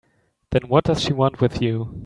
[0.49, 1.99] Then what does she want with you?